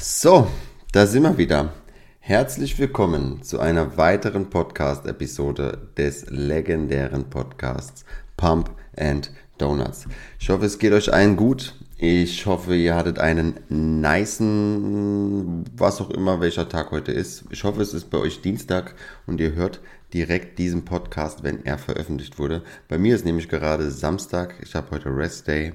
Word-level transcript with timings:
So, 0.00 0.46
da 0.92 1.06
sind 1.06 1.24
wir 1.24 1.38
wieder. 1.38 1.72
Herzlich 2.20 2.78
willkommen 2.78 3.42
zu 3.42 3.58
einer 3.58 3.96
weiteren 3.96 4.48
Podcast-Episode 4.48 5.88
des 5.96 6.26
legendären 6.28 7.28
Podcasts 7.28 8.04
Pump 8.36 8.70
and 8.96 9.32
Donuts. 9.58 10.06
Ich 10.38 10.50
hoffe, 10.50 10.66
es 10.66 10.78
geht 10.78 10.92
euch 10.92 11.12
allen 11.12 11.34
gut. 11.34 11.74
Ich 11.96 12.46
hoffe, 12.46 12.76
ihr 12.76 12.94
hattet 12.94 13.18
einen 13.18 13.58
niceen, 13.68 15.64
was 15.76 16.00
auch 16.00 16.10
immer, 16.10 16.40
welcher 16.40 16.68
Tag 16.68 16.92
heute 16.92 17.10
ist. 17.10 17.46
Ich 17.50 17.64
hoffe, 17.64 17.82
es 17.82 17.92
ist 17.92 18.08
bei 18.08 18.18
euch 18.18 18.40
Dienstag 18.40 18.94
und 19.26 19.40
ihr 19.40 19.54
hört 19.54 19.80
direkt 20.14 20.60
diesen 20.60 20.84
Podcast, 20.84 21.42
wenn 21.42 21.66
er 21.66 21.76
veröffentlicht 21.76 22.38
wurde. 22.38 22.62
Bei 22.86 22.98
mir 22.98 23.16
ist 23.16 23.24
nämlich 23.24 23.48
gerade 23.48 23.90
Samstag. 23.90 24.54
Ich 24.62 24.76
habe 24.76 24.92
heute 24.92 25.08
Rest 25.08 25.48
Day 25.48 25.72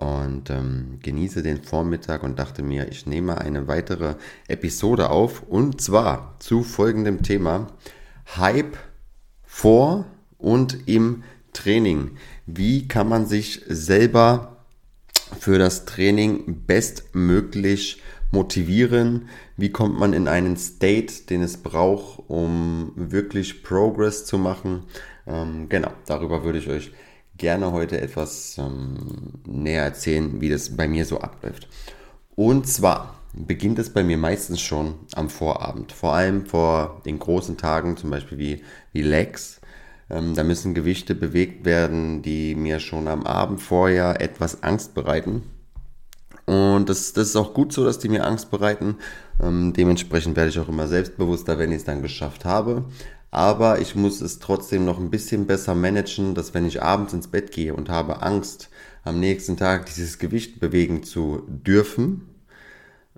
und 0.00 0.50
ähm, 0.50 0.98
genieße 1.02 1.42
den 1.42 1.62
Vormittag 1.62 2.22
und 2.22 2.38
dachte 2.38 2.62
mir, 2.62 2.88
ich 2.88 3.06
nehme 3.06 3.38
eine 3.38 3.68
weitere 3.68 4.14
Episode 4.48 5.10
auf 5.10 5.42
und 5.42 5.80
zwar 5.80 6.36
zu 6.38 6.62
folgendem 6.62 7.22
Thema 7.22 7.68
Hype 8.36 8.76
vor 9.42 10.06
und 10.38 10.86
im 10.86 11.22
Training. 11.52 12.12
Wie 12.44 12.88
kann 12.88 13.08
man 13.08 13.26
sich 13.26 13.62
selber 13.66 14.64
für 15.40 15.58
das 15.58 15.86
Training 15.86 16.64
bestmöglich 16.66 18.02
motivieren? 18.30 19.28
Wie 19.56 19.70
kommt 19.70 19.98
man 19.98 20.12
in 20.12 20.28
einen 20.28 20.56
State, 20.56 21.24
den 21.30 21.42
es 21.42 21.56
braucht, 21.56 22.22
um 22.28 22.92
wirklich 22.94 23.62
Progress 23.62 24.26
zu 24.26 24.38
machen? 24.38 24.84
Ähm, 25.26 25.68
genau, 25.68 25.92
darüber 26.06 26.44
würde 26.44 26.58
ich 26.58 26.68
euch 26.68 26.92
gerne 27.36 27.72
heute 27.72 28.00
etwas 28.00 28.56
ähm, 28.58 29.34
näher 29.46 29.84
erzählen, 29.84 30.40
wie 30.40 30.48
das 30.48 30.76
bei 30.76 30.88
mir 30.88 31.04
so 31.04 31.20
abläuft. 31.20 31.68
Und 32.34 32.66
zwar 32.66 33.14
beginnt 33.32 33.78
es 33.78 33.90
bei 33.90 34.02
mir 34.02 34.16
meistens 34.16 34.60
schon 34.60 34.94
am 35.14 35.28
Vorabend, 35.28 35.92
vor 35.92 36.14
allem 36.14 36.46
vor 36.46 37.02
den 37.04 37.18
großen 37.18 37.56
Tagen, 37.56 37.96
zum 37.96 38.10
Beispiel 38.10 38.38
wie, 38.38 38.62
wie 38.92 39.02
Legs. 39.02 39.60
Ähm, 40.08 40.34
da 40.34 40.44
müssen 40.44 40.74
Gewichte 40.74 41.14
bewegt 41.14 41.64
werden, 41.64 42.22
die 42.22 42.54
mir 42.54 42.80
schon 42.80 43.08
am 43.08 43.24
Abend 43.24 43.60
vorher 43.60 44.20
etwas 44.20 44.62
Angst 44.62 44.94
bereiten. 44.94 45.42
Und 46.46 46.88
das, 46.88 47.12
das 47.12 47.28
ist 47.28 47.36
auch 47.36 47.54
gut 47.54 47.72
so, 47.72 47.84
dass 47.84 47.98
die 47.98 48.08
mir 48.08 48.24
Angst 48.24 48.52
bereiten. 48.52 48.96
Ähm, 49.42 49.72
dementsprechend 49.72 50.36
werde 50.36 50.50
ich 50.50 50.58
auch 50.60 50.68
immer 50.68 50.86
selbstbewusster, 50.86 51.58
wenn 51.58 51.72
ich 51.72 51.78
es 51.78 51.84
dann 51.84 52.02
geschafft 52.02 52.44
habe 52.44 52.84
aber 53.36 53.82
ich 53.82 53.94
muss 53.94 54.22
es 54.22 54.38
trotzdem 54.38 54.86
noch 54.86 54.98
ein 54.98 55.10
bisschen 55.10 55.46
besser 55.46 55.74
managen, 55.74 56.34
dass 56.34 56.54
wenn 56.54 56.64
ich 56.64 56.82
abends 56.82 57.12
ins 57.12 57.28
Bett 57.28 57.52
gehe 57.52 57.74
und 57.74 57.90
habe 57.90 58.22
Angst, 58.22 58.70
am 59.04 59.20
nächsten 59.20 59.58
Tag 59.58 59.84
dieses 59.84 60.18
Gewicht 60.18 60.58
bewegen 60.58 61.02
zu 61.02 61.42
dürfen, 61.46 62.22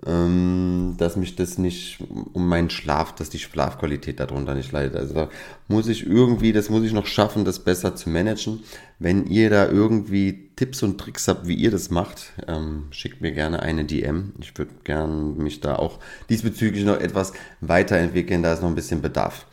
ähm, 0.05 0.95
dass 0.97 1.15
mich 1.15 1.37
das 1.37 1.57
nicht 1.57 2.03
um 2.33 2.49
meinen 2.49 2.69
Schlaf, 2.69 3.15
dass 3.15 3.29
die 3.29 3.39
Schlafqualität 3.39 4.19
darunter 4.19 4.55
nicht 4.55 4.73
leidet. 4.73 4.97
Also 4.97 5.13
da 5.13 5.29
muss 5.69 5.87
ich 5.87 6.05
irgendwie, 6.05 6.51
das 6.51 6.69
muss 6.69 6.83
ich 6.83 6.91
noch 6.91 7.05
schaffen, 7.05 7.45
das 7.45 7.59
besser 7.59 7.95
zu 7.95 8.09
managen. 8.09 8.59
Wenn 8.99 9.25
ihr 9.25 9.49
da 9.49 9.69
irgendwie 9.69 10.49
Tipps 10.57 10.83
und 10.83 10.97
Tricks 10.97 11.29
habt, 11.29 11.47
wie 11.47 11.55
ihr 11.55 11.71
das 11.71 11.91
macht, 11.91 12.33
ähm, 12.45 12.87
schickt 12.91 13.21
mir 13.21 13.31
gerne 13.31 13.61
eine 13.61 13.85
DM. 13.85 14.33
Ich 14.41 14.57
würde 14.57 14.73
gerne 14.83 15.13
mich 15.13 15.61
da 15.61 15.77
auch 15.77 15.99
diesbezüglich 16.29 16.83
noch 16.83 16.99
etwas 16.99 17.31
weiterentwickeln, 17.61 18.43
da 18.43 18.51
ist 18.51 18.61
noch 18.61 18.67
ein 18.67 18.75
bisschen 18.75 19.01
Bedarf. 19.01 19.45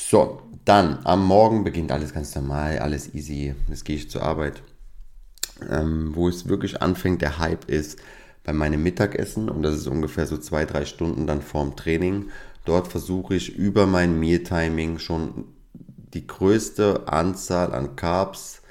So, 0.00 0.40
dann 0.64 1.00
am 1.02 1.26
Morgen 1.26 1.64
beginnt 1.64 1.90
alles 1.90 2.14
ganz 2.14 2.32
normal, 2.36 2.78
alles 2.78 3.14
easy. 3.14 3.56
Jetzt 3.68 3.84
gehe 3.84 3.96
ich 3.96 4.08
zur 4.08 4.22
Arbeit. 4.22 4.62
Ähm, 5.68 6.14
wo 6.14 6.28
es 6.28 6.48
wirklich 6.48 6.80
anfängt, 6.80 7.20
der 7.20 7.38
Hype 7.40 7.68
ist 7.68 7.98
bei 8.44 8.52
meinem 8.52 8.80
Mittagessen 8.84 9.48
und 9.48 9.62
das 9.64 9.74
ist 9.74 9.88
ungefähr 9.88 10.28
so 10.28 10.38
zwei, 10.38 10.64
drei 10.66 10.84
Stunden 10.84 11.26
dann 11.26 11.42
vorm 11.42 11.74
Training. 11.74 12.30
Dort 12.64 12.86
versuche 12.86 13.34
ich 13.34 13.56
über 13.56 13.86
mein 13.86 14.20
Meal-Timing 14.20 15.00
schon 15.00 15.46
die 16.14 16.28
größte 16.28 17.08
Anzahl 17.08 17.74
an 17.74 17.96
Carbs 17.96 18.62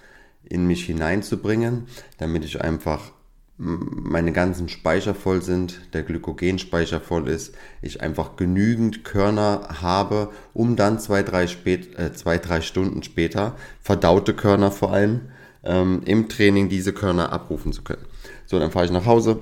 in 0.45 0.65
mich 0.65 0.85
hineinzubringen, 0.85 1.87
damit 2.19 2.45
ich 2.45 2.61
einfach 2.61 3.11
meine 3.57 4.33
ganzen 4.33 4.69
Speicher 4.69 5.15
voll 5.15 5.41
sind, 5.41 5.93
der 5.93 6.03
Glykogenspeicher 6.03 7.01
voll 7.01 7.27
ist, 7.27 7.55
ich 7.81 8.01
einfach 8.01 8.35
genügend 8.35 9.03
Körner 9.03 9.81
habe, 9.81 10.29
um 10.53 10.75
dann 10.75 10.99
zwei, 10.99 11.23
drei, 11.23 11.47
spät, 11.47 11.97
äh, 11.97 12.13
zwei, 12.13 12.37
drei 12.37 12.61
Stunden 12.61 13.01
später, 13.01 13.55
verdaute 13.81 14.35
Körner 14.35 14.69
vor 14.69 14.93
allem, 14.93 15.21
ähm, 15.63 16.01
im 16.05 16.29
Training 16.29 16.69
diese 16.69 16.93
Körner 16.93 17.31
abrufen 17.31 17.73
zu 17.73 17.81
können. 17.83 18.05
So, 18.45 18.59
dann 18.59 18.71
fahre 18.71 18.85
ich 18.85 18.91
nach 18.91 19.07
Hause, 19.07 19.39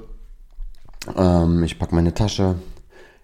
ähm, 1.16 1.64
ich 1.64 1.78
packe 1.78 1.94
meine 1.94 2.14
Tasche, 2.14 2.56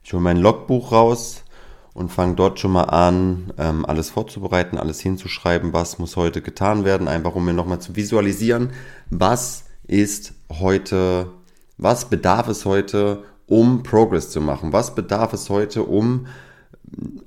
ich 0.03 0.11
hole 0.11 0.21
mein 0.21 0.37
Logbuch 0.37 0.91
raus 0.91 1.45
und 1.93 2.11
fange 2.11 2.35
dort 2.35 2.59
schon 2.59 2.71
mal 2.71 2.83
an, 2.83 3.53
ähm, 3.57 3.85
alles 3.85 4.09
vorzubereiten, 4.09 4.77
alles 4.77 4.99
hinzuschreiben, 4.99 5.71
was 5.71 5.99
muss 5.99 6.17
heute 6.17 6.41
getan 6.41 6.83
werden, 6.83 7.07
einfach 7.07 7.33
um 7.33 7.45
mir 7.45 7.53
nochmal 7.53 7.79
zu 7.79 7.95
visualisieren, 7.95 8.71
was 9.09 9.65
ist 9.87 10.33
heute, 10.49 11.27
was 11.77 12.09
bedarf 12.09 12.47
es 12.47 12.65
heute, 12.65 13.23
um 13.47 13.83
Progress 13.83 14.29
zu 14.29 14.41
machen? 14.41 14.73
Was 14.73 14.95
bedarf 14.95 15.33
es 15.33 15.49
heute, 15.49 15.83
um 15.83 16.27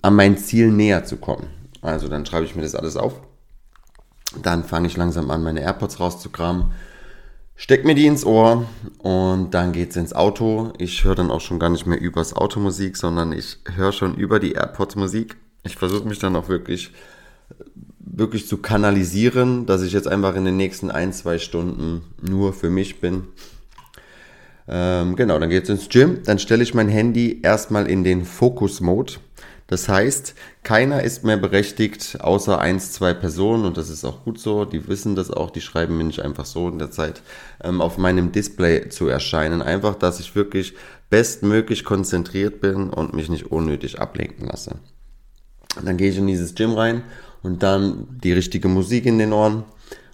an 0.02 0.14
mein 0.14 0.38
Ziel 0.38 0.70
näher 0.70 1.04
zu 1.04 1.16
kommen? 1.16 1.48
Also 1.82 2.08
dann 2.08 2.24
schreibe 2.24 2.46
ich 2.46 2.56
mir 2.56 2.62
das 2.62 2.74
alles 2.74 2.96
auf. 2.96 3.20
Dann 4.42 4.64
fange 4.64 4.86
ich 4.86 4.96
langsam 4.96 5.30
an, 5.30 5.42
meine 5.42 5.60
AirPods 5.60 6.00
rauszukramen. 6.00 6.72
Steck 7.56 7.84
mir 7.84 7.94
die 7.94 8.06
ins 8.06 8.24
Ohr 8.24 8.66
und 8.98 9.52
dann 9.52 9.72
geht's 9.72 9.94
ins 9.96 10.12
Auto. 10.12 10.72
Ich 10.78 11.04
höre 11.04 11.14
dann 11.14 11.30
auch 11.30 11.40
schon 11.40 11.60
gar 11.60 11.70
nicht 11.70 11.86
mehr 11.86 12.00
übers 12.00 12.34
Automusik, 12.34 12.96
sondern 12.96 13.32
ich 13.32 13.58
höre 13.74 13.92
schon 13.92 14.16
über 14.16 14.40
die 14.40 14.52
AirPods 14.52 14.96
Musik. 14.96 15.36
Ich 15.62 15.76
versuche 15.76 16.08
mich 16.08 16.18
dann 16.18 16.34
auch 16.34 16.48
wirklich 16.48 16.90
wirklich 18.06 18.46
zu 18.46 18.58
kanalisieren, 18.58 19.66
dass 19.66 19.82
ich 19.82 19.92
jetzt 19.92 20.08
einfach 20.08 20.36
in 20.36 20.44
den 20.44 20.56
nächsten 20.56 20.90
ein, 20.90 21.12
zwei 21.12 21.38
Stunden 21.38 22.02
nur 22.20 22.52
für 22.52 22.70
mich 22.70 23.00
bin. 23.00 23.24
Ähm, 24.68 25.16
genau, 25.16 25.38
dann 25.38 25.50
geht 25.50 25.64
es 25.64 25.70
ins 25.70 25.88
Gym. 25.88 26.22
Dann 26.24 26.38
stelle 26.38 26.62
ich 26.62 26.74
mein 26.74 26.88
Handy 26.88 27.40
erstmal 27.42 27.88
in 27.88 28.04
den 28.04 28.24
Fokus-Mode. 28.24 29.14
Das 29.66 29.88
heißt, 29.88 30.34
keiner 30.62 31.02
ist 31.02 31.24
mehr 31.24 31.38
berechtigt, 31.38 32.18
außer 32.20 32.60
eins, 32.60 32.92
zwei 32.92 33.14
Personen, 33.14 33.64
und 33.64 33.78
das 33.78 33.88
ist 33.88 34.04
auch 34.04 34.22
gut 34.22 34.38
so, 34.38 34.66
die 34.66 34.88
wissen 34.88 35.16
das 35.16 35.30
auch, 35.30 35.50
die 35.50 35.62
schreiben 35.62 35.96
mir 35.96 36.04
nicht 36.04 36.20
einfach 36.20 36.44
so 36.44 36.68
in 36.68 36.78
der 36.78 36.90
Zeit, 36.90 37.22
ähm, 37.62 37.80
auf 37.80 37.96
meinem 37.96 38.30
Display 38.30 38.90
zu 38.90 39.08
erscheinen. 39.08 39.62
Einfach, 39.62 39.94
dass 39.94 40.20
ich 40.20 40.36
wirklich 40.36 40.74
bestmöglich 41.08 41.84
konzentriert 41.84 42.60
bin 42.60 42.90
und 42.90 43.14
mich 43.14 43.30
nicht 43.30 43.50
unnötig 43.50 44.00
ablenken 44.00 44.46
lasse. 44.46 44.76
Dann 45.82 45.96
gehe 45.96 46.10
ich 46.10 46.18
in 46.18 46.26
dieses 46.26 46.54
Gym 46.54 46.72
rein 46.72 47.02
und 47.44 47.62
dann 47.62 48.08
die 48.24 48.32
richtige 48.32 48.66
Musik 48.66 49.06
in 49.06 49.18
den 49.18 49.32
Ohren. 49.32 49.62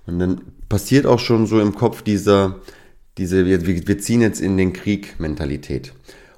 Und 0.07 0.19
dann 0.19 0.41
passiert 0.69 1.07
auch 1.07 1.21
schon 1.21 1.47
so 1.47 1.61
im 1.61 1.75
Kopf 1.75 2.03
dieser, 2.03 2.57
diese, 3.17 3.47
wir, 3.47 3.65
wir 3.67 3.99
ziehen 3.99 4.21
jetzt 4.21 4.41
in 4.41 4.59
den 4.59 4.75
Krieg 4.75 5.19
Mentalität. 5.19 5.95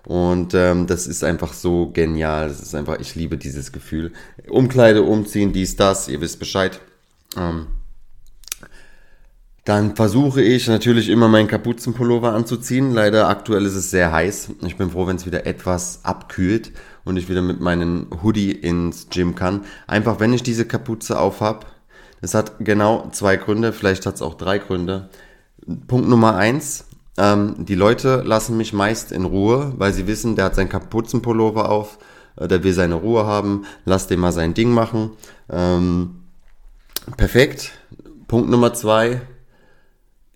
Und 0.06 0.52
ähm, 0.54 0.86
das 0.86 1.06
ist 1.06 1.24
einfach 1.24 1.52
so 1.52 1.90
genial. 1.92 2.48
Das 2.48 2.60
ist 2.60 2.74
einfach, 2.74 3.00
ich 3.00 3.14
liebe 3.14 3.38
dieses 3.38 3.72
Gefühl. 3.72 4.12
Umkleide, 4.48 5.02
umziehen, 5.02 5.52
dies, 5.52 5.76
das, 5.76 6.08
ihr 6.08 6.20
wisst 6.20 6.38
Bescheid. 6.38 6.80
Ähm, 7.36 7.66
dann 9.64 9.94
versuche 9.94 10.42
ich 10.42 10.66
natürlich 10.66 11.08
immer 11.08 11.28
meinen 11.28 11.46
Kapuzenpullover 11.46 12.32
anzuziehen. 12.32 12.92
Leider 12.92 13.28
aktuell 13.28 13.64
ist 13.64 13.76
es 13.76 13.90
sehr 13.90 14.10
heiß. 14.10 14.50
Ich 14.66 14.76
bin 14.76 14.90
froh, 14.90 15.06
wenn 15.06 15.16
es 15.16 15.26
wieder 15.26 15.46
etwas 15.46 16.00
abkühlt 16.02 16.72
und 17.04 17.16
ich 17.16 17.28
wieder 17.28 17.42
mit 17.42 17.60
meinem 17.60 18.08
Hoodie 18.22 18.50
ins 18.50 19.08
Gym 19.08 19.36
kann. 19.36 19.64
Einfach, 19.86 20.18
wenn 20.18 20.32
ich 20.32 20.42
diese 20.42 20.64
Kapuze 20.64 21.18
auf 21.18 21.40
habe, 21.40 21.66
das 22.20 22.34
hat 22.34 22.54
genau 22.58 23.08
zwei 23.12 23.36
Gründe, 23.36 23.72
vielleicht 23.72 24.06
hat 24.06 24.16
es 24.16 24.22
auch 24.22 24.34
drei 24.34 24.58
Gründe. 24.58 25.10
Punkt 25.86 26.08
Nummer 26.08 26.36
eins, 26.36 26.86
ähm, 27.16 27.54
die 27.58 27.74
Leute 27.74 28.22
lassen 28.24 28.56
mich 28.56 28.72
meist 28.72 29.12
in 29.12 29.24
Ruhe, 29.24 29.74
weil 29.76 29.92
sie 29.92 30.06
wissen, 30.06 30.34
der 30.34 30.46
hat 30.46 30.54
seinen 30.56 30.68
Kapuzenpullover 30.68 31.68
auf, 31.68 31.98
äh, 32.36 32.48
der 32.48 32.64
will 32.64 32.72
seine 32.72 32.96
Ruhe 32.96 33.26
haben, 33.26 33.64
lass 33.84 34.08
den 34.08 34.18
mal 34.18 34.32
sein 34.32 34.54
Ding 34.54 34.72
machen. 34.72 35.10
Ähm, 35.50 36.22
perfekt. 37.16 37.72
Punkt 38.28 38.48
Nummer 38.48 38.72
zwei, 38.72 39.20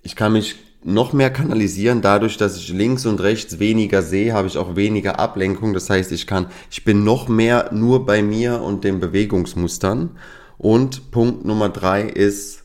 ich 0.06 0.14
kann 0.14 0.32
mich 0.32 0.54
noch 0.84 1.12
mehr 1.12 1.30
kanalisieren. 1.30 2.00
Dadurch, 2.00 2.36
dass 2.36 2.56
ich 2.56 2.68
links 2.68 3.06
und 3.06 3.20
rechts 3.20 3.58
weniger 3.58 4.02
sehe, 4.02 4.32
habe 4.32 4.46
ich 4.46 4.56
auch 4.56 4.76
weniger 4.76 5.18
Ablenkung. 5.18 5.74
Das 5.74 5.90
heißt, 5.90 6.12
ich 6.12 6.28
kann, 6.28 6.46
ich 6.70 6.84
bin 6.84 7.02
noch 7.02 7.26
mehr 7.26 7.70
nur 7.72 8.06
bei 8.06 8.22
mir 8.22 8.62
und 8.62 8.84
den 8.84 9.00
Bewegungsmustern. 9.00 10.10
Und 10.58 11.10
Punkt 11.10 11.44
Nummer 11.44 11.70
drei 11.70 12.02
ist, 12.02 12.62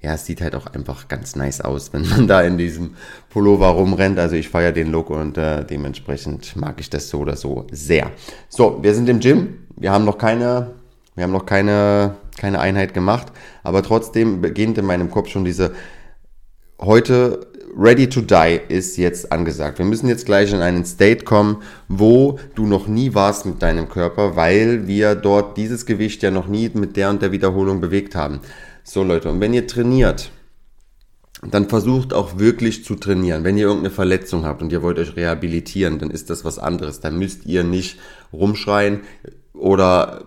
ja, 0.00 0.14
es 0.14 0.26
sieht 0.26 0.40
halt 0.40 0.54
auch 0.54 0.66
einfach 0.66 1.08
ganz 1.08 1.34
nice 1.34 1.60
aus, 1.60 1.92
wenn 1.92 2.08
man 2.08 2.28
da 2.28 2.40
in 2.40 2.56
diesem 2.56 2.94
Pullover 3.30 3.66
rumrennt. 3.66 4.20
Also 4.20 4.36
ich 4.36 4.48
feiere 4.48 4.70
den 4.70 4.92
Look 4.92 5.10
und 5.10 5.38
äh, 5.38 5.64
dementsprechend 5.64 6.54
mag 6.54 6.78
ich 6.78 6.88
das 6.88 7.08
so 7.08 7.18
oder 7.18 7.36
so 7.36 7.66
sehr. 7.72 8.12
So, 8.48 8.78
wir 8.80 8.94
sind 8.94 9.08
im 9.08 9.18
Gym. 9.18 9.66
Wir 9.76 9.90
haben 9.90 10.04
noch 10.04 10.18
keine, 10.18 10.70
wir 11.16 11.24
haben 11.24 11.32
noch 11.32 11.46
keine, 11.46 12.14
keine 12.38 12.60
Einheit 12.60 12.94
gemacht, 12.94 13.26
aber 13.64 13.82
trotzdem 13.82 14.40
beginnt 14.40 14.78
in 14.78 14.86
meinem 14.86 15.10
Kopf 15.10 15.30
schon 15.30 15.44
diese 15.44 15.72
heute 16.80 17.46
Ready 17.76 18.08
to 18.08 18.20
Die 18.20 18.60
ist 18.68 18.96
jetzt 18.96 19.30
angesagt. 19.30 19.78
Wir 19.78 19.86
müssen 19.86 20.08
jetzt 20.08 20.26
gleich 20.26 20.52
in 20.52 20.60
einen 20.60 20.84
State 20.84 21.24
kommen, 21.24 21.62
wo 21.88 22.38
du 22.54 22.66
noch 22.66 22.88
nie 22.88 23.14
warst 23.14 23.46
mit 23.46 23.62
deinem 23.62 23.88
Körper, 23.88 24.34
weil 24.34 24.86
wir 24.88 25.14
dort 25.14 25.56
dieses 25.56 25.86
Gewicht 25.86 26.22
ja 26.22 26.30
noch 26.30 26.48
nie 26.48 26.70
mit 26.74 26.96
der 26.96 27.10
und 27.10 27.22
der 27.22 27.32
Wiederholung 27.32 27.80
bewegt 27.80 28.14
haben. 28.16 28.40
So 28.82 29.04
Leute, 29.04 29.30
und 29.30 29.40
wenn 29.40 29.54
ihr 29.54 29.66
trainiert, 29.66 30.32
dann 31.48 31.68
versucht 31.68 32.12
auch 32.12 32.38
wirklich 32.38 32.84
zu 32.84 32.96
trainieren. 32.96 33.44
Wenn 33.44 33.56
ihr 33.56 33.66
irgendeine 33.66 33.94
Verletzung 33.94 34.44
habt 34.44 34.60
und 34.60 34.72
ihr 34.72 34.82
wollt 34.82 34.98
euch 34.98 35.16
rehabilitieren, 35.16 35.98
dann 35.98 36.10
ist 36.10 36.28
das 36.28 36.44
was 36.44 36.58
anderes. 36.58 37.00
Dann 37.00 37.18
müsst 37.18 37.46
ihr 37.46 37.62
nicht 37.62 37.98
rumschreien 38.32 39.00
oder 39.54 40.24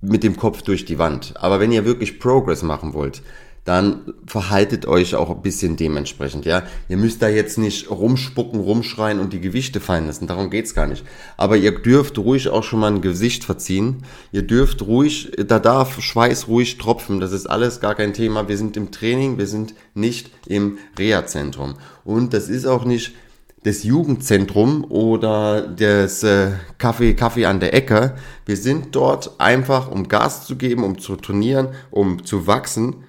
mit 0.00 0.22
dem 0.22 0.36
Kopf 0.36 0.62
durch 0.62 0.84
die 0.84 0.98
Wand. 0.98 1.34
Aber 1.36 1.60
wenn 1.60 1.72
ihr 1.72 1.84
wirklich 1.84 2.20
Progress 2.20 2.62
machen 2.62 2.94
wollt, 2.94 3.22
dann 3.64 4.14
verhaltet 4.26 4.86
euch 4.86 5.14
auch 5.14 5.30
ein 5.30 5.42
bisschen 5.42 5.76
dementsprechend, 5.76 6.46
ja. 6.46 6.62
Ihr 6.88 6.96
müsst 6.96 7.20
da 7.20 7.28
jetzt 7.28 7.58
nicht 7.58 7.90
rumspucken, 7.90 8.58
rumschreien 8.58 9.20
und 9.20 9.32
die 9.32 9.40
Gewichte 9.40 9.80
fallen 9.80 10.06
lassen, 10.06 10.26
darum 10.26 10.50
geht's 10.50 10.74
gar 10.74 10.86
nicht. 10.86 11.04
Aber 11.36 11.56
ihr 11.56 11.78
dürft 11.78 12.18
ruhig 12.18 12.48
auch 12.48 12.64
schon 12.64 12.80
mal 12.80 12.90
ein 12.90 13.02
Gesicht 13.02 13.44
verziehen. 13.44 14.04
Ihr 14.32 14.42
dürft 14.42 14.82
ruhig, 14.82 15.32
da 15.46 15.58
darf 15.58 16.00
Schweiß 16.00 16.48
ruhig 16.48 16.78
tropfen, 16.78 17.20
das 17.20 17.32
ist 17.32 17.46
alles 17.46 17.80
gar 17.80 17.94
kein 17.94 18.14
Thema. 18.14 18.48
Wir 18.48 18.56
sind 18.56 18.76
im 18.76 18.90
Training, 18.90 19.36
wir 19.36 19.46
sind 19.46 19.74
nicht 19.94 20.30
im 20.46 20.78
Reha-Zentrum. 20.98 21.74
Und 22.04 22.32
das 22.32 22.48
ist 22.48 22.66
auch 22.66 22.84
nicht 22.84 23.12
das 23.62 23.82
Jugendzentrum 23.82 24.84
oder 24.84 25.60
das 25.60 26.22
äh, 26.22 26.52
Kaffee, 26.78 27.12
Kaffee 27.12 27.44
an 27.44 27.60
der 27.60 27.74
Ecke. 27.74 28.14
Wir 28.46 28.56
sind 28.56 28.94
dort 28.94 29.38
einfach, 29.38 29.90
um 29.90 30.08
Gas 30.08 30.46
zu 30.46 30.56
geben, 30.56 30.82
um 30.82 30.98
zu 30.98 31.16
trainieren, 31.16 31.68
um 31.90 32.24
zu 32.24 32.46
wachsen 32.46 33.04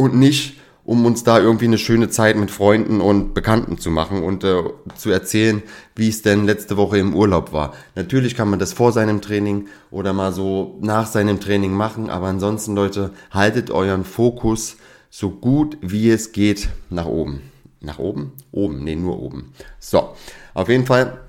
und 0.00 0.14
nicht, 0.14 0.56
um 0.82 1.04
uns 1.04 1.22
da 1.24 1.38
irgendwie 1.38 1.66
eine 1.66 1.78
schöne 1.78 2.08
Zeit 2.08 2.36
mit 2.36 2.50
Freunden 2.50 3.00
und 3.02 3.34
Bekannten 3.34 3.78
zu 3.78 3.90
machen 3.90 4.22
und 4.22 4.42
äh, 4.44 4.62
zu 4.96 5.10
erzählen, 5.10 5.62
wie 5.94 6.08
es 6.08 6.22
denn 6.22 6.46
letzte 6.46 6.78
Woche 6.78 6.98
im 6.98 7.14
Urlaub 7.14 7.52
war. 7.52 7.74
Natürlich 7.94 8.34
kann 8.34 8.48
man 8.48 8.58
das 8.58 8.72
vor 8.72 8.92
seinem 8.92 9.20
Training 9.20 9.68
oder 9.90 10.14
mal 10.14 10.32
so 10.32 10.78
nach 10.80 11.06
seinem 11.06 11.38
Training 11.38 11.72
machen, 11.72 12.08
aber 12.08 12.28
ansonsten, 12.28 12.74
Leute, 12.74 13.12
haltet 13.30 13.70
euren 13.70 14.04
Fokus 14.04 14.78
so 15.10 15.30
gut 15.30 15.76
wie 15.82 16.10
es 16.10 16.32
geht 16.32 16.70
nach 16.88 17.06
oben. 17.06 17.42
Nach 17.80 17.98
oben? 17.98 18.32
Oben, 18.50 18.82
nee, 18.82 18.96
nur 18.96 19.20
oben. 19.20 19.52
So, 19.78 20.14
auf 20.54 20.68
jeden 20.68 20.86
Fall 20.86 21.20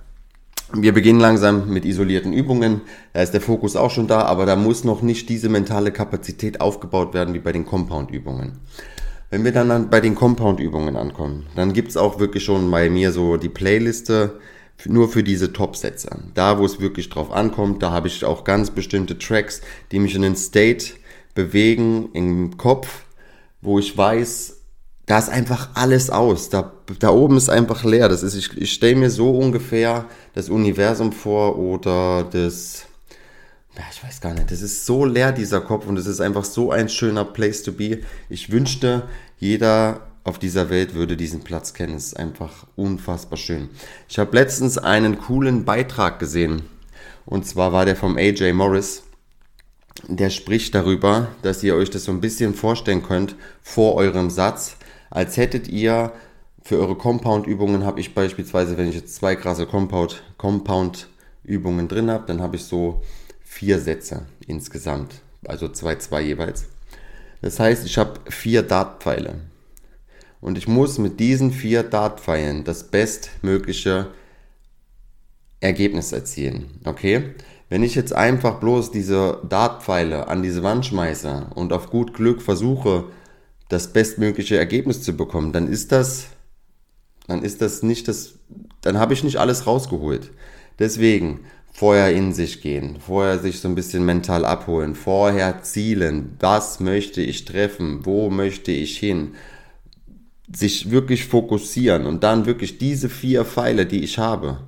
wir 0.74 0.94
beginnen 0.94 1.20
langsam 1.20 1.70
mit 1.70 1.86
isolierten 1.86 2.34
Übungen. 2.34 2.82
Da 3.14 3.22
ist 3.22 3.34
der 3.34 3.42
Fokus 3.42 3.76
auch 3.76 3.92
schon 3.92 4.08
da, 4.08 4.22
aber 4.22 4.46
da 4.46 4.56
muss 4.56 4.84
noch 4.84 5.02
nicht 5.02 5.30
diese 5.30 5.50
mentale 5.50 5.92
Kapazität 5.92 6.62
aufgebaut 6.62 7.14
werden 7.14 7.34
wie 7.34 7.40
bei 7.40 7.52
den 7.52 7.66
Compound-Übungen. 7.66 8.60
Wenn 9.30 9.44
wir 9.44 9.52
dann 9.52 9.90
bei 9.90 10.02
den 10.02 10.16
Compound-Übungen 10.16 10.98
ankommen, 10.98 11.48
dann 11.56 11.74
gibt's 11.74 11.98
auch 11.98 12.20
wirklich 12.20 12.44
schon 12.44 12.70
bei 12.70 12.90
mir 12.90 13.12
so 13.12 13.38
die 13.38 13.50
Playliste 13.50 14.40
nur 14.86 15.10
für 15.10 15.24
diese 15.24 15.54
Top-Sätze. 15.54 16.10
Da, 16.34 16.60
wo 16.60 16.66
es 16.66 16.80
wirklich 16.80 17.10
drauf 17.10 17.32
ankommt, 17.32 17.84
da 17.84 17.92
habe 17.92 18.08
ich 18.08 18.26
auch 18.26 18.44
ganz 18.44 18.72
bestimmte 18.72 19.18
Tracks, 19.18 19.62
die 19.92 20.00
mich 20.00 20.16
in 20.16 20.22
den 20.22 20.36
State 20.36 20.94
bewegen 21.36 22.10
im 22.14 22.58
Kopf, 22.58 23.06
wo 23.62 23.80
ich 23.80 23.98
weiß, 23.98 24.61
da 25.12 25.20
ist 25.20 25.28
einfach 25.28 25.72
alles 25.74 26.10
aus. 26.10 26.48
Da, 26.48 26.72
da 27.00 27.10
oben 27.10 27.36
ist 27.36 27.50
einfach 27.50 27.84
leer. 27.84 28.08
Das 28.08 28.24
ist, 28.24 28.34
ich, 28.34 28.58
ich 28.58 28.72
stelle 28.72 28.96
mir 28.96 29.10
so 29.10 29.38
ungefähr 29.38 30.06
das 30.36 30.48
Universum 30.48 31.12
vor 31.12 31.60
oder 31.60 32.24
das, 32.24 32.86
ja, 33.76 33.84
ich 33.92 34.02
weiß 34.02 34.22
gar 34.22 34.34
nicht, 34.34 34.50
das 34.50 34.62
ist 34.62 34.86
so 34.86 35.04
leer, 35.04 35.34
dieser 35.34 35.60
Kopf, 35.60 35.86
und 35.86 35.98
es 35.98 36.08
ist 36.08 36.22
einfach 36.22 36.46
so 36.46 36.72
ein 36.72 36.88
schöner 36.88 37.26
Place 37.26 37.62
to 37.62 37.74
be. 37.74 38.00
Ich 38.30 38.54
wünschte, 38.54 39.04
jeder 39.38 40.08
auf 40.24 40.40
dieser 40.40 40.70
Welt 40.70 40.94
würde 40.94 41.18
diesen 41.18 41.42
Platz 41.42 41.74
kennen. 41.74 41.96
Es 41.96 42.06
ist 42.06 42.18
einfach 42.18 42.66
unfassbar 42.78 43.36
schön. 43.36 43.68
Ich 44.08 44.18
habe 44.18 44.38
letztens 44.38 44.78
einen 44.78 45.20
coolen 45.20 45.66
Beitrag 45.66 46.20
gesehen. 46.20 46.62
Und 47.26 47.46
zwar 47.46 47.74
war 47.74 47.84
der 47.84 47.98
vom 47.98 48.16
AJ 48.16 48.54
Morris. 48.54 49.04
Der 50.08 50.30
spricht 50.30 50.74
darüber, 50.74 51.28
dass 51.42 51.62
ihr 51.64 51.76
euch 51.76 51.90
das 51.90 52.06
so 52.06 52.14
ein 52.14 52.22
bisschen 52.22 52.56
vorstellen 52.56 53.04
könnt 53.04 53.36
vor 53.62 53.96
eurem 53.96 54.30
Satz 54.30 54.78
als 55.12 55.38
hättet 55.38 55.68
ihr 55.68 56.12
für 56.64 56.80
eure 56.80 56.96
Compound-Übungen 56.96 57.86
habe 57.86 58.00
ich 58.00 58.16
beispielsweise, 58.16 58.78
wenn 58.78 58.90
ich 58.90 58.96
jetzt 58.96 59.16
zwei 59.16 59.36
krasse 59.36 59.68
Compound-Übungen 59.68 61.88
drin 61.88 62.10
habe, 62.10 62.26
dann 62.28 62.42
habe 62.42 62.56
ich 62.56 62.64
so 62.64 63.02
vier 63.44 63.80
Sätze 63.80 64.26
insgesamt, 64.48 65.22
also 65.46 65.68
zwei, 65.70 65.96
zwei 65.96 66.22
jeweils. 66.22 66.66
Das 67.42 67.60
heißt, 67.60 67.86
ich 67.86 67.98
habe 67.98 68.20
vier 68.30 68.64
Dartpfeile 68.64 69.36
und 70.40 70.58
ich 70.58 70.68
muss 70.68 70.98
mit 70.98 71.20
diesen 71.20 71.52
vier 71.52 71.84
Dartpfeilen 71.84 72.64
das 72.64 72.86
bestmögliche 72.86 74.08
Ergebnis 75.60 76.12
erzielen. 76.12 76.80
Okay? 76.86 77.36
Wenn 77.70 77.84
ich 77.84 77.96
jetzt 77.96 78.14
einfach 78.14 78.60
bloß 78.60 78.92
diese 78.92 79.40
Dartpfeile 79.48 80.28
an 80.28 80.44
diese 80.44 80.64
Wand 80.64 80.86
schmeiße 80.86 81.48
und 81.56 81.74
auf 81.74 81.90
gut 81.90 82.14
Glück 82.14 82.42
versuche, 82.42 83.06
das 83.72 83.94
bestmögliche 83.94 84.58
Ergebnis 84.58 85.02
zu 85.02 85.14
bekommen, 85.14 85.54
dann 85.54 85.68
ist 85.68 85.94
das, 85.94 86.28
dann 87.28 87.42
ist 87.42 87.62
das 87.62 87.84
nicht 87.84 88.10
das, 88.10 88.34
dann 88.82 88.98
habe 89.00 89.14
ich 89.14 89.24
nicht 89.24 89.38
alles 89.38 89.66
rausgeholt. 89.66 90.32
Deswegen 90.78 91.40
vorher 91.72 92.14
in 92.14 92.34
sich 92.34 92.62
gehen, 92.62 92.98
vorher 93.00 93.40
sich 93.40 93.62
so 93.62 93.70
ein 93.70 93.76
bisschen 93.76 94.04
mental 94.04 94.44
abholen, 94.44 94.94
vorher 94.94 95.64
zielen, 95.64 96.36
was 96.42 96.82
möchte 96.82 97.22
ich 97.22 97.46
treffen, 97.46 98.06
wo 98.06 98.30
möchte 98.30 98.74
ich 98.74 98.98
hin, 98.98 99.36
sich 100.54 100.92
wirklich 100.92 101.26
fokussieren 101.26 102.06
und 102.06 102.26
dann 102.26 102.46
wirklich 102.46 102.78
diese 102.78 103.08
vier 103.08 103.46
Pfeile, 103.46 103.86
die 103.86 104.04
ich 104.04 104.18
habe, 104.18 104.68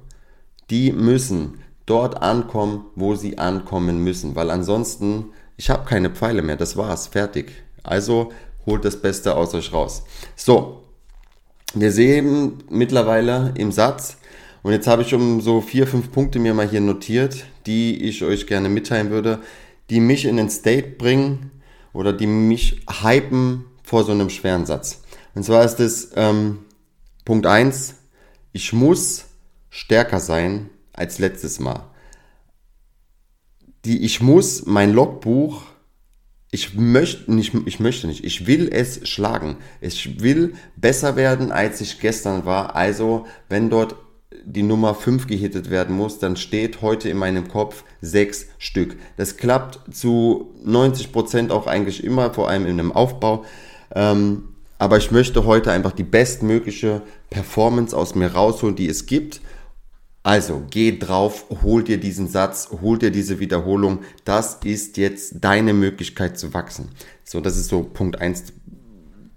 die 0.69 0.93
müssen 0.93 1.55
dort 1.85 2.21
ankommen, 2.21 2.85
wo 2.95 3.15
sie 3.15 3.37
ankommen 3.37 4.01
müssen, 4.01 4.37
weil 4.37 4.49
ansonsten, 4.49 5.25
ich 5.57 5.69
habe 5.69 5.83
keine 5.83 6.09
Pfeile 6.09 6.41
mehr, 6.41 6.55
das 6.55 6.77
war's, 6.77 7.07
fertig. 7.07 7.51
Also 7.83 8.31
holt 8.65 8.85
das 8.85 9.01
Beste 9.01 9.35
aus 9.35 9.53
euch 9.53 9.73
raus. 9.73 10.03
So, 10.35 10.83
wir 11.73 11.91
sehen 11.91 12.63
mittlerweile 12.69 13.53
im 13.57 13.71
Satz, 13.71 14.17
und 14.61 14.71
jetzt 14.71 14.87
habe 14.87 15.01
ich 15.01 15.13
um 15.13 15.41
so 15.41 15.59
vier, 15.59 15.87
fünf 15.87 16.11
Punkte 16.11 16.39
mir 16.39 16.53
mal 16.53 16.67
hier 16.67 16.79
notiert, 16.79 17.45
die 17.65 18.01
ich 18.03 18.23
euch 18.23 18.47
gerne 18.47 18.69
mitteilen 18.69 19.09
würde, 19.09 19.39
die 19.89 19.99
mich 19.99 20.25
in 20.25 20.37
den 20.37 20.49
State 20.49 20.91
bringen 20.97 21.51
oder 21.91 22.13
die 22.13 22.27
mich 22.27 22.85
hypen 23.01 23.65
vor 23.83 24.05
so 24.05 24.13
einem 24.13 24.29
schweren 24.29 24.65
Satz. 24.65 25.01
Und 25.35 25.43
zwar 25.43 25.65
ist 25.65 25.81
es 25.81 26.11
ähm, 26.15 26.59
Punkt 27.25 27.45
eins: 27.45 27.95
ich 28.53 28.71
muss 28.71 29.25
stärker 29.69 30.21
sein 30.21 30.69
als 30.93 31.19
letztes 31.19 31.59
Mal. 31.59 31.83
Die 33.83 34.05
ich 34.05 34.21
muss 34.21 34.65
mein 34.65 34.93
Logbuch 34.93 35.63
ich 36.53 36.75
möchte 36.75 37.33
nicht, 37.33 37.55
ich 37.65 37.79
möchte 37.79 38.05
nicht, 38.05 38.23
ich 38.23 38.45
will 38.45 38.69
es 38.71 39.09
schlagen. 39.09 39.57
Ich 39.81 40.21
will 40.21 40.53
besser 40.75 41.15
werden, 41.15 41.51
als 41.51 41.81
ich 41.81 41.99
gestern 41.99 42.45
war. 42.45 42.75
Also, 42.75 43.25
wenn 43.49 43.71
dort 43.71 43.95
die 44.45 44.61
Nummer 44.61 44.93
5 44.93 45.25
gehittet 45.25 45.71
werden 45.71 45.95
muss, 45.95 46.19
dann 46.19 46.35
steht 46.35 46.83
heute 46.83 47.09
in 47.09 47.17
meinem 47.17 47.47
Kopf 47.47 47.83
6 48.01 48.49
Stück. 48.59 48.97
Das 49.17 49.37
klappt 49.37 49.95
zu 49.95 50.53
90 50.63 51.11
Prozent 51.11 51.51
auch 51.51 51.65
eigentlich 51.65 52.03
immer, 52.03 52.31
vor 52.31 52.49
allem 52.49 52.67
in 52.67 52.79
einem 52.79 52.91
Aufbau. 52.91 53.45
Ähm, 53.95 54.49
aber 54.77 54.97
ich 54.97 55.09
möchte 55.09 55.45
heute 55.45 55.71
einfach 55.71 55.93
die 55.93 56.03
bestmögliche 56.03 57.01
Performance 57.31 57.97
aus 57.97 58.13
mir 58.13 58.31
rausholen, 58.31 58.75
die 58.75 58.89
es 58.89 59.07
gibt. 59.07 59.41
Also 60.23 60.63
geh 60.69 60.97
drauf, 60.97 61.45
hol 61.61 61.83
dir 61.83 61.99
diesen 61.99 62.29
Satz, 62.29 62.69
hol 62.81 62.97
dir 62.97 63.11
diese 63.11 63.39
Wiederholung. 63.39 63.99
Das 64.23 64.59
ist 64.63 64.95
jetzt 64.95 65.35
deine 65.41 65.73
Möglichkeit 65.73 66.39
zu 66.39 66.53
wachsen. 66.53 66.89
So, 67.25 67.41
das 67.41 67.57
ist 67.57 67.67
so 67.67 67.83
Punkt 67.83 68.21
eins, 68.21 68.45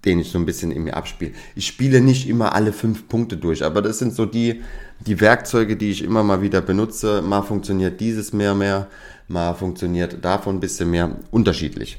den 0.05 0.19
ich 0.19 0.31
so 0.31 0.39
ein 0.39 0.45
bisschen 0.45 0.71
in 0.71 0.85
mir 0.85 0.95
abspiele. 0.95 1.33
Ich 1.55 1.67
spiele 1.67 1.99
nicht 1.99 2.29
immer 2.29 2.55
alle 2.55 2.71
fünf 2.71 3.09
Punkte 3.09 3.35
durch, 3.35 3.65
aber 3.65 3.81
das 3.81 3.99
sind 3.99 4.13
so 4.13 4.25
die, 4.25 4.61
die 5.05 5.19
Werkzeuge, 5.19 5.75
die 5.75 5.91
ich 5.91 6.05
immer 6.05 6.23
mal 6.23 6.41
wieder 6.41 6.61
benutze. 6.61 7.21
Mal 7.21 7.41
funktioniert 7.41 7.99
dieses 7.99 8.31
mehr, 8.31 8.55
mehr, 8.55 8.87
mal 9.27 9.53
funktioniert 9.55 10.23
davon 10.23 10.55
ein 10.55 10.59
bisschen 10.61 10.89
mehr, 10.89 11.17
unterschiedlich. 11.31 11.97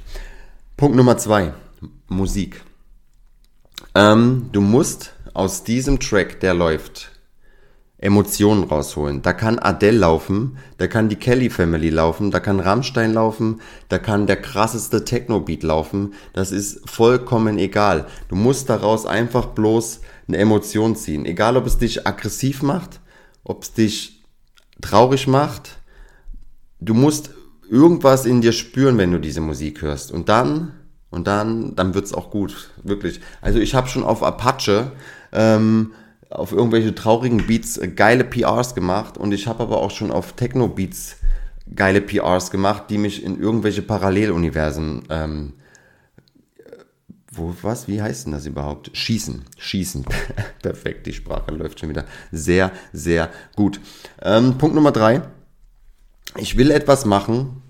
Punkt 0.78 0.96
Nummer 0.96 1.18
zwei, 1.18 1.52
Musik. 2.08 2.62
Ähm, 3.94 4.48
du 4.52 4.62
musst 4.62 5.12
aus 5.34 5.62
diesem 5.64 6.00
Track, 6.00 6.40
der 6.40 6.54
läuft, 6.54 7.17
Emotionen 7.98 8.64
rausholen. 8.64 9.22
Da 9.22 9.32
kann 9.32 9.58
Adele 9.58 9.98
laufen, 9.98 10.58
da 10.76 10.86
kann 10.86 11.08
die 11.08 11.16
Kelly 11.16 11.50
Family 11.50 11.90
laufen, 11.90 12.30
da 12.30 12.38
kann 12.38 12.60
Rammstein 12.60 13.12
laufen, 13.12 13.60
da 13.88 13.98
kann 13.98 14.26
der 14.26 14.40
krasseste 14.40 15.04
Techno-Beat 15.04 15.64
laufen. 15.64 16.14
Das 16.32 16.52
ist 16.52 16.88
vollkommen 16.88 17.58
egal. 17.58 18.06
Du 18.28 18.36
musst 18.36 18.70
daraus 18.70 19.04
einfach 19.04 19.46
bloß 19.46 20.00
eine 20.28 20.38
Emotion 20.38 20.94
ziehen. 20.94 21.26
Egal, 21.26 21.56
ob 21.56 21.66
es 21.66 21.78
dich 21.78 22.06
aggressiv 22.06 22.62
macht, 22.62 23.00
ob 23.42 23.64
es 23.64 23.72
dich 23.72 24.24
traurig 24.80 25.26
macht. 25.26 25.78
Du 26.80 26.94
musst 26.94 27.30
irgendwas 27.68 28.26
in 28.26 28.40
dir 28.40 28.52
spüren, 28.52 28.96
wenn 28.96 29.10
du 29.10 29.18
diese 29.18 29.40
Musik 29.40 29.82
hörst. 29.82 30.12
Und 30.12 30.28
dann 30.28 30.72
Und 31.10 31.26
dann, 31.26 31.74
dann 31.74 31.94
wird 31.94 32.04
es 32.04 32.12
auch 32.12 32.30
gut, 32.30 32.70
wirklich. 32.84 33.20
Also 33.40 33.58
ich 33.58 33.74
habe 33.74 33.88
schon 33.88 34.04
auf 34.04 34.22
Apache 34.22 34.92
ähm, 35.32 35.92
auf 36.30 36.52
irgendwelche 36.52 36.94
traurigen 36.94 37.46
Beats 37.46 37.78
äh, 37.78 37.88
geile 37.88 38.24
PRs 38.24 38.74
gemacht 38.74 39.18
und 39.18 39.32
ich 39.32 39.46
habe 39.46 39.62
aber 39.62 39.78
auch 39.78 39.90
schon 39.90 40.10
auf 40.10 40.34
Techno-Beats 40.34 41.16
geile 41.74 42.00
PRs 42.00 42.50
gemacht, 42.50 42.84
die 42.90 42.98
mich 42.98 43.22
in 43.22 43.40
irgendwelche 43.40 43.82
Paralleluniversen 43.82 45.04
ähm, 45.10 45.52
wo, 47.38 47.54
was, 47.62 47.88
wie 47.88 48.02
heißt 48.02 48.26
denn 48.26 48.32
das 48.32 48.46
überhaupt? 48.46 48.90
Schießen, 48.96 49.44
schießen. 49.56 50.04
Perfekt, 50.62 51.06
die 51.06 51.12
Sprache 51.12 51.52
läuft 51.52 51.80
schon 51.80 51.88
wieder 51.88 52.04
sehr, 52.32 52.72
sehr 52.92 53.30
gut. 53.54 53.80
Ähm, 54.22 54.58
Punkt 54.58 54.74
Nummer 54.74 54.92
drei. 54.92 55.22
Ich 56.36 56.56
will 56.56 56.70
etwas 56.70 57.04
machen, 57.04 57.62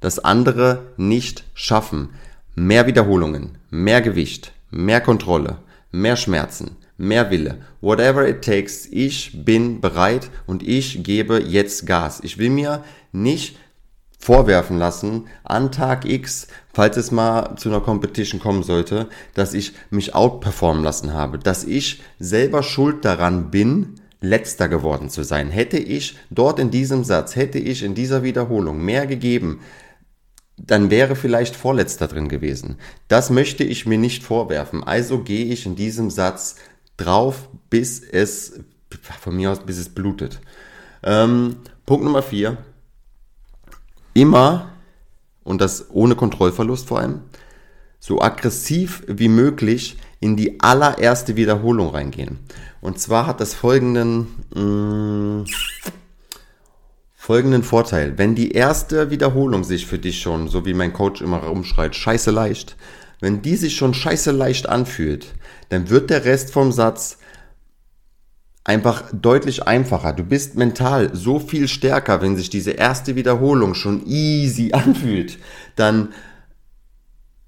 das 0.00 0.18
andere 0.18 0.92
nicht 0.96 1.44
schaffen. 1.54 2.10
Mehr 2.54 2.86
Wiederholungen, 2.86 3.58
mehr 3.70 4.02
Gewicht, 4.02 4.52
mehr 4.70 5.00
Kontrolle, 5.00 5.58
mehr 5.92 6.16
Schmerzen, 6.16 6.76
mehr 7.00 7.30
Wille. 7.30 7.58
Whatever 7.80 8.28
it 8.28 8.44
takes, 8.44 8.86
ich 8.90 9.44
bin 9.44 9.80
bereit 9.80 10.30
und 10.46 10.62
ich 10.62 11.02
gebe 11.02 11.42
jetzt 11.42 11.86
Gas. 11.86 12.20
Ich 12.22 12.38
will 12.38 12.50
mir 12.50 12.84
nicht 13.10 13.56
vorwerfen 14.18 14.78
lassen 14.78 15.26
an 15.42 15.72
Tag 15.72 16.04
X, 16.04 16.46
falls 16.74 16.98
es 16.98 17.10
mal 17.10 17.56
zu 17.56 17.70
einer 17.70 17.80
Competition 17.80 18.38
kommen 18.38 18.62
sollte, 18.62 19.08
dass 19.32 19.54
ich 19.54 19.72
mich 19.88 20.14
outperformen 20.14 20.84
lassen 20.84 21.14
habe, 21.14 21.38
dass 21.38 21.64
ich 21.64 22.02
selber 22.18 22.62
schuld 22.62 23.04
daran 23.04 23.50
bin, 23.50 23.94
letzter 24.20 24.68
geworden 24.68 25.08
zu 25.08 25.22
sein. 25.22 25.48
Hätte 25.48 25.78
ich 25.78 26.18
dort 26.28 26.58
in 26.58 26.70
diesem 26.70 27.04
Satz, 27.04 27.34
hätte 27.34 27.58
ich 27.58 27.82
in 27.82 27.94
dieser 27.94 28.22
Wiederholung 28.22 28.84
mehr 28.84 29.06
gegeben, 29.06 29.60
dann 30.66 30.90
wäre 30.90 31.16
vielleicht 31.16 31.56
vorletzter 31.56 32.06
drin 32.06 32.28
gewesen. 32.28 32.76
Das 33.08 33.30
möchte 33.30 33.64
ich 33.64 33.86
mir 33.86 33.98
nicht 33.98 34.22
vorwerfen. 34.22 34.84
Also 34.84 35.20
gehe 35.20 35.46
ich 35.46 35.66
in 35.66 35.76
diesem 35.76 36.10
Satz 36.10 36.56
drauf, 37.00 37.48
bis 37.68 38.00
es, 38.00 38.60
von 39.20 39.36
mir 39.36 39.50
aus, 39.50 39.60
bis 39.60 39.78
es 39.78 39.88
blutet. 39.88 40.40
Ähm, 41.02 41.56
Punkt 41.86 42.04
Nummer 42.04 42.22
vier 42.22 42.58
immer, 44.14 44.70
und 45.44 45.60
das 45.60 45.86
ohne 45.90 46.14
Kontrollverlust 46.14 46.86
vor 46.86 47.00
allem, 47.00 47.22
so 47.98 48.20
aggressiv 48.20 49.02
wie 49.06 49.28
möglich 49.28 49.96
in 50.20 50.36
die 50.36 50.60
allererste 50.60 51.36
Wiederholung 51.36 51.90
reingehen. 51.90 52.38
Und 52.80 52.98
zwar 52.98 53.26
hat 53.26 53.40
das 53.40 53.54
folgenden, 53.54 54.26
mh, 54.54 54.62
mm, 54.62 55.46
folgenden 57.14 57.62
Vorteil. 57.62 58.16
Wenn 58.16 58.34
die 58.34 58.52
erste 58.52 59.10
Wiederholung 59.10 59.64
sich 59.64 59.86
für 59.86 59.98
dich 59.98 60.20
schon, 60.20 60.48
so 60.48 60.64
wie 60.64 60.74
mein 60.74 60.92
Coach 60.92 61.20
immer 61.20 61.38
rumschreit, 61.38 61.94
scheiße 61.94 62.30
leicht, 62.30 62.76
wenn 63.20 63.42
die 63.42 63.56
sich 63.56 63.76
schon 63.76 63.94
scheiße 63.94 64.30
leicht 64.30 64.68
anfühlt, 64.68 65.34
dann 65.68 65.90
wird 65.90 66.10
der 66.10 66.24
Rest 66.24 66.52
vom 66.52 66.72
Satz 66.72 67.18
einfach 68.64 69.04
deutlich 69.12 69.66
einfacher. 69.66 70.12
Du 70.12 70.22
bist 70.22 70.56
mental 70.56 71.14
so 71.14 71.38
viel 71.38 71.68
stärker, 71.68 72.22
wenn 72.22 72.36
sich 72.36 72.50
diese 72.50 72.72
erste 72.72 73.16
Wiederholung 73.16 73.74
schon 73.74 74.06
easy 74.06 74.72
anfühlt. 74.72 75.38
Dann, 75.76 76.12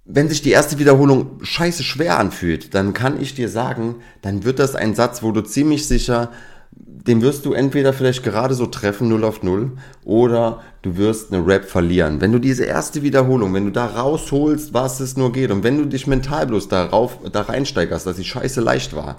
wenn 0.05 0.29
sich 0.29 0.43
die 0.43 0.51
erste 0.51 0.79
Wiederholung 0.79 1.43
scheiße 1.43 1.85
schwer 1.85 2.19
anfühlt, 2.19 2.75
dann 2.75 2.93
kann 2.93 3.21
ich 3.21 3.35
dir 3.35 3.49
sagen, 3.49 3.97
dann 4.21 4.45
wird 4.45 4.59
das 4.59 4.75
ein 4.75 4.95
Satz, 4.95 5.23
wo 5.23 5.33
du 5.33 5.43
ziemlich 5.43 5.87
sicher, 5.87 6.33
den 6.75 7.21
wirst 7.21 7.45
du 7.45 7.53
entweder 7.53 7.93
vielleicht 7.93 8.23
gerade 8.23 8.55
so 8.55 8.67
treffen, 8.67 9.09
0 9.09 9.25
auf 9.25 9.43
0, 9.43 9.73
oder 10.05 10.63
du 10.83 10.97
wirst 10.97 11.33
eine 11.33 11.47
Rap 11.47 11.65
verlieren. 11.65 12.21
Wenn 12.21 12.33
du 12.33 12.39
diese 12.39 12.65
erste 12.65 13.03
Wiederholung, 13.03 13.53
wenn 13.55 13.67
du 13.67 13.73
da 13.73 13.87
rausholst, 13.87 14.73
was 14.73 15.01
es 15.01 15.17
nur 15.17 15.33
geht, 15.33 15.51
und 15.51 15.65
wenn 15.65 15.79
du 15.79 15.87
dich 15.87 16.07
mental 16.07 16.47
bloß 16.47 16.69
darauf, 16.69 17.19
da 17.31 17.43
reinsteigerst, 17.43 18.07
dass 18.07 18.17
sie 18.17 18.25
scheiße 18.25 18.61
leicht 18.61 18.95
war, 18.95 19.17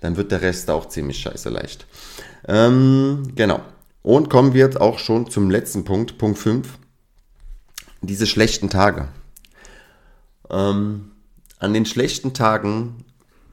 dann 0.00 0.16
wird 0.16 0.32
der 0.32 0.42
Rest 0.42 0.70
auch 0.70 0.88
ziemlich 0.88 1.18
scheiße 1.18 1.48
leicht. 1.48 1.86
Ähm, 2.48 3.22
genau. 3.34 3.60
Und 4.02 4.30
kommen 4.30 4.54
wir 4.54 4.64
jetzt 4.64 4.80
auch 4.80 4.98
schon 4.98 5.30
zum 5.30 5.50
letzten 5.50 5.84
Punkt, 5.84 6.16
Punkt 6.18 6.38
5. 6.38 6.78
Diese 8.02 8.26
schlechten 8.26 8.70
Tage. 8.70 9.08
Ähm, 10.50 11.10
an 11.58 11.74
den 11.74 11.86
schlechten 11.86 12.34
Tagen 12.34 13.04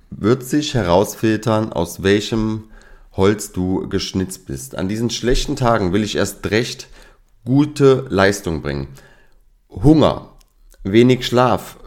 wird 0.09 0.43
sich 0.43 0.73
herausfiltern, 0.73 1.73
aus 1.73 2.03
welchem 2.03 2.65
Holz 3.13 3.51
du 3.51 3.87
geschnitzt 3.89 4.45
bist. 4.45 4.75
An 4.75 4.87
diesen 4.87 5.09
schlechten 5.09 5.55
Tagen 5.55 5.93
will 5.93 6.03
ich 6.03 6.15
erst 6.15 6.49
recht 6.49 6.87
gute 7.45 8.05
Leistung 8.09 8.61
bringen. 8.61 8.87
Hunger, 9.69 10.29
wenig 10.83 11.25
Schlaf, 11.25 11.77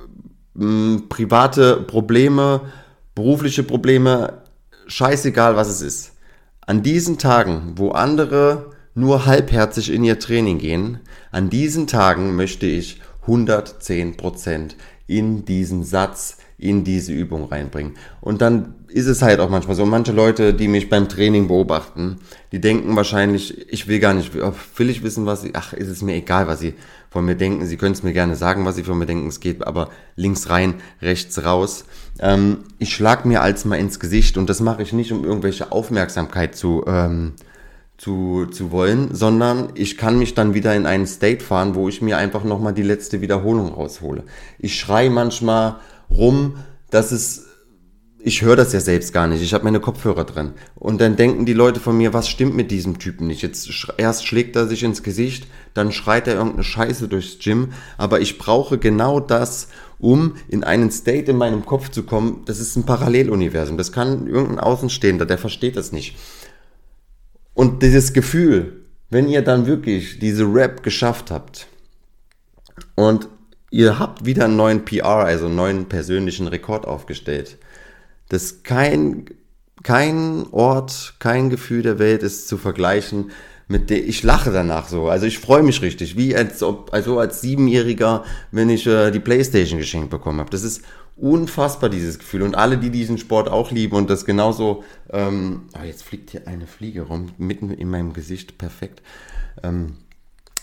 private 1.08 1.82
Probleme, 1.82 2.72
berufliche 3.14 3.62
Probleme, 3.62 4.42
scheißegal, 4.86 5.56
was 5.56 5.68
es 5.68 5.82
ist. 5.82 6.12
An 6.60 6.82
diesen 6.82 7.18
Tagen, 7.18 7.72
wo 7.76 7.90
andere 7.90 8.72
nur 8.94 9.26
halbherzig 9.26 9.92
in 9.92 10.04
ihr 10.04 10.18
Training 10.18 10.58
gehen, 10.58 11.00
an 11.30 11.50
diesen 11.50 11.86
Tagen 11.86 12.34
möchte 12.34 12.66
ich 12.66 13.00
110% 13.26 14.74
in 15.06 15.44
diesen 15.44 15.84
Satz, 15.84 16.38
in 16.58 16.84
diese 16.84 17.12
Übung 17.12 17.44
reinbringen. 17.44 17.94
Und 18.20 18.40
dann 18.40 18.74
ist 18.88 19.06
es 19.06 19.20
halt 19.20 19.40
auch 19.40 19.50
manchmal 19.50 19.76
so. 19.76 19.84
Manche 19.84 20.12
Leute, 20.12 20.54
die 20.54 20.68
mich 20.68 20.88
beim 20.88 21.08
Training 21.08 21.48
beobachten, 21.48 22.18
die 22.52 22.60
denken 22.60 22.96
wahrscheinlich, 22.96 23.70
ich 23.70 23.88
will 23.88 23.98
gar 23.98 24.14
nicht, 24.14 24.32
will 24.34 24.90
ich 24.90 25.02
wissen, 25.02 25.26
was 25.26 25.42
sie, 25.42 25.50
ach, 25.54 25.74
ist 25.74 25.88
es 25.88 26.00
mir 26.02 26.14
egal, 26.14 26.46
was 26.46 26.60
sie 26.60 26.74
von 27.10 27.24
mir 27.24 27.34
denken. 27.34 27.66
Sie 27.66 27.76
können 27.76 27.92
es 27.92 28.02
mir 28.02 28.12
gerne 28.12 28.36
sagen, 28.36 28.64
was 28.64 28.76
sie 28.76 28.84
von 28.84 28.98
mir 28.98 29.06
denken. 29.06 29.28
Es 29.28 29.40
geht 29.40 29.66
aber 29.66 29.90
links 30.16 30.48
rein, 30.48 30.74
rechts 31.02 31.44
raus. 31.44 31.84
Ähm, 32.20 32.58
ich 32.78 32.94
schlag 32.94 33.26
mir 33.26 33.42
als 33.42 33.64
mal 33.64 33.76
ins 33.76 34.00
Gesicht 34.00 34.38
und 34.38 34.48
das 34.48 34.60
mache 34.60 34.82
ich 34.82 34.92
nicht, 34.92 35.12
um 35.12 35.24
irgendwelche 35.24 35.72
Aufmerksamkeit 35.72 36.56
zu, 36.56 36.84
ähm, 36.86 37.34
zu, 37.98 38.46
zu 38.46 38.70
wollen, 38.70 39.14
sondern 39.14 39.70
ich 39.74 39.96
kann 39.96 40.18
mich 40.18 40.34
dann 40.34 40.54
wieder 40.54 40.74
in 40.74 40.86
einen 40.86 41.06
State 41.06 41.44
fahren, 41.44 41.74
wo 41.74 41.88
ich 41.88 42.02
mir 42.02 42.18
einfach 42.18 42.44
nochmal 42.44 42.74
die 42.74 42.82
letzte 42.82 43.20
Wiederholung 43.20 43.74
raushole. 43.74 44.24
Ich 44.58 44.78
schrei 44.78 45.08
manchmal 45.08 45.76
rum, 46.10 46.56
dass 46.90 47.12
es 47.12 47.46
ich 48.26 48.42
höre 48.42 48.56
das 48.56 48.72
ja 48.72 48.80
selbst 48.80 49.12
gar 49.12 49.28
nicht. 49.28 49.40
Ich 49.40 49.54
habe 49.54 49.62
meine 49.62 49.78
Kopfhörer 49.78 50.24
drin. 50.24 50.54
Und 50.74 51.00
dann 51.00 51.14
denken 51.14 51.46
die 51.46 51.52
Leute 51.52 51.78
von 51.78 51.96
mir, 51.96 52.12
was 52.12 52.28
stimmt 52.28 52.56
mit 52.56 52.72
diesem 52.72 52.98
Typen 52.98 53.28
nicht? 53.28 53.40
Jetzt 53.40 53.70
erst 53.98 54.26
schlägt 54.26 54.56
er 54.56 54.66
sich 54.66 54.82
ins 54.82 55.04
Gesicht, 55.04 55.46
dann 55.74 55.92
schreit 55.92 56.26
er 56.26 56.34
irgendeine 56.34 56.64
Scheiße 56.64 57.06
durchs 57.06 57.38
Gym. 57.38 57.68
Aber 57.98 58.20
ich 58.20 58.36
brauche 58.36 58.78
genau 58.78 59.20
das, 59.20 59.68
um 60.00 60.34
in 60.48 60.64
einen 60.64 60.90
State 60.90 61.30
in 61.30 61.36
meinem 61.36 61.64
Kopf 61.64 61.90
zu 61.90 62.02
kommen. 62.02 62.42
Das 62.46 62.58
ist 62.58 62.74
ein 62.74 62.84
Paralleluniversum. 62.84 63.78
Das 63.78 63.92
kann 63.92 64.26
irgendein 64.26 64.58
Außenstehender, 64.58 65.24
der 65.24 65.38
versteht 65.38 65.76
das 65.76 65.92
nicht. 65.92 66.16
Und 67.54 67.80
dieses 67.84 68.12
Gefühl, 68.12 68.86
wenn 69.08 69.28
ihr 69.28 69.42
dann 69.42 69.66
wirklich 69.66 70.18
diese 70.18 70.52
Rap 70.52 70.82
geschafft 70.82 71.30
habt 71.30 71.68
und 72.96 73.28
ihr 73.70 73.98
habt 73.98 74.24
wieder 74.24 74.44
einen 74.44 74.56
neuen 74.56 74.84
PR, 74.84 75.24
also 75.24 75.46
einen 75.46 75.56
neuen 75.56 75.86
persönlichen 75.86 76.48
Rekord 76.48 76.86
aufgestellt, 76.86 77.58
dass 78.28 78.62
kein, 78.62 79.26
kein 79.82 80.46
Ort, 80.52 81.14
kein 81.18 81.50
Gefühl 81.50 81.82
der 81.82 81.98
Welt 81.98 82.22
ist 82.22 82.48
zu 82.48 82.56
vergleichen 82.56 83.30
mit 83.68 83.90
der, 83.90 84.06
ich 84.06 84.22
lache 84.22 84.52
danach 84.52 84.88
so. 84.88 85.08
Also 85.08 85.26
ich 85.26 85.38
freue 85.38 85.62
mich 85.62 85.82
richtig, 85.82 86.16
wie 86.16 86.36
als 86.36 86.62
ob, 86.62 86.92
also 86.92 87.18
als 87.18 87.40
Siebenjähriger, 87.40 88.24
wenn 88.52 88.70
ich 88.70 88.86
äh, 88.86 89.10
die 89.10 89.20
Playstation 89.20 89.78
geschenkt 89.78 90.10
bekommen 90.10 90.38
habe. 90.38 90.50
Das 90.50 90.62
ist 90.62 90.82
unfassbar, 91.16 91.90
dieses 91.90 92.18
Gefühl. 92.18 92.42
Und 92.42 92.54
alle, 92.54 92.78
die 92.78 92.90
diesen 92.90 93.18
Sport 93.18 93.48
auch 93.48 93.72
lieben 93.72 93.96
und 93.96 94.08
das 94.08 94.24
genauso, 94.24 94.84
ähm, 95.10 95.62
oh, 95.76 95.84
jetzt 95.84 96.04
fliegt 96.04 96.30
hier 96.30 96.46
eine 96.46 96.66
Fliege 96.66 97.02
rum, 97.02 97.32
mitten 97.38 97.70
in 97.70 97.90
meinem 97.90 98.12
Gesicht, 98.12 98.58
perfekt. 98.58 99.02
Ähm, 99.62 99.96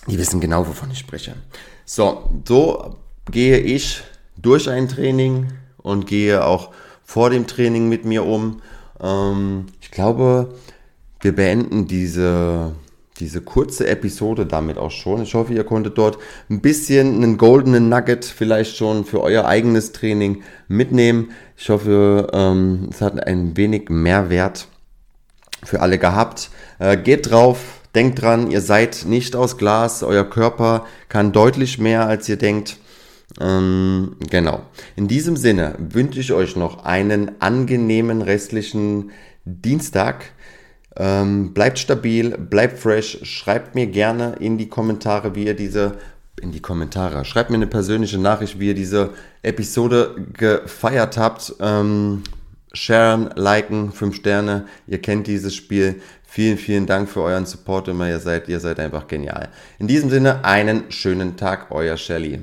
die 0.07 0.17
wissen 0.17 0.39
genau, 0.39 0.67
wovon 0.67 0.91
ich 0.91 0.99
spreche. 0.99 1.35
So, 1.85 2.29
so 2.47 2.95
gehe 3.29 3.57
ich 3.59 4.03
durch 4.37 4.69
ein 4.69 4.87
Training 4.87 5.47
und 5.77 6.07
gehe 6.07 6.45
auch 6.45 6.71
vor 7.03 7.29
dem 7.29 7.47
Training 7.47 7.89
mit 7.89 8.05
mir 8.05 8.25
um. 8.25 8.61
Ähm, 9.01 9.65
ich 9.81 9.91
glaube, 9.91 10.53
wir 11.19 11.35
beenden 11.35 11.87
diese, 11.87 12.73
diese 13.19 13.41
kurze 13.41 13.87
Episode 13.87 14.45
damit 14.45 14.77
auch 14.77 14.91
schon. 14.91 15.21
Ich 15.21 15.33
hoffe, 15.33 15.53
ihr 15.53 15.63
konntet 15.63 15.97
dort 15.97 16.17
ein 16.49 16.61
bisschen 16.61 17.15
einen 17.17 17.37
goldenen 17.37 17.89
Nugget 17.89 18.25
vielleicht 18.25 18.77
schon 18.77 19.05
für 19.05 19.21
euer 19.21 19.45
eigenes 19.45 19.91
Training 19.91 20.43
mitnehmen. 20.67 21.31
Ich 21.57 21.69
hoffe, 21.69 22.29
ähm, 22.33 22.89
es 22.91 23.01
hat 23.01 23.21
ein 23.25 23.57
wenig 23.57 23.89
Mehrwert 23.89 24.67
für 25.63 25.81
alle 25.81 25.97
gehabt. 25.97 26.49
Äh, 26.79 26.97
geht 26.97 27.29
drauf, 27.29 27.82
denkt 27.95 28.21
dran, 28.21 28.49
ihr 28.49 28.61
seid 28.61 29.05
nicht 29.07 29.35
aus 29.35 29.57
Glas, 29.57 30.03
euer 30.03 30.23
Körper 30.23 30.85
kann 31.09 31.31
deutlich 31.31 31.77
mehr, 31.79 32.07
als 32.07 32.27
ihr 32.29 32.37
denkt. 32.37 32.77
Ähm, 33.39 34.15
genau. 34.29 34.63
In 34.95 35.07
diesem 35.07 35.37
Sinne 35.37 35.75
wünsche 35.79 36.19
ich 36.19 36.33
euch 36.33 36.55
noch 36.55 36.85
einen 36.85 37.41
angenehmen 37.41 38.21
restlichen 38.21 39.11
Dienstag. 39.45 40.25
Ähm, 40.95 41.53
bleibt 41.53 41.79
stabil, 41.79 42.37
bleibt 42.37 42.77
fresh. 42.77 43.19
Schreibt 43.23 43.73
mir 43.73 43.87
gerne 43.87 44.35
in 44.39 44.57
die 44.57 44.69
Kommentare, 44.69 45.35
wie 45.35 45.45
ihr 45.45 45.55
diese 45.55 45.97
in 46.41 46.51
die 46.51 46.61
Kommentare. 46.61 47.25
Schreibt 47.25 47.49
mir 47.49 47.55
eine 47.55 47.67
persönliche 47.67 48.17
Nachricht, 48.17 48.59
wie 48.59 48.67
ihr 48.67 48.75
diese 48.75 49.11
Episode 49.41 50.15
gefeiert 50.33 51.17
habt. 51.17 51.55
Ähm, 51.59 52.23
sharen, 52.73 53.29
liken, 53.35 53.91
5 53.91 54.15
Sterne. 54.15 54.65
Ihr 54.87 54.99
kennt 54.99 55.27
dieses 55.27 55.55
Spiel. 55.55 56.01
Vielen, 56.35 56.57
vielen 56.57 56.87
Dank 56.87 57.09
für 57.09 57.21
euren 57.21 57.45
Support 57.45 57.89
immer. 57.89 58.09
Ihr 58.09 58.17
seid, 58.17 58.49
ihr 58.49 58.59
seid 58.59 58.79
einfach 58.79 59.05
genial. 59.05 59.49
In 59.77 59.87
diesem 59.87 60.09
Sinne, 60.09 60.43
einen 60.43 60.91
schönen 60.91 61.37
Tag, 61.37 61.67
euer 61.69 61.95
Shelly. 61.95 62.39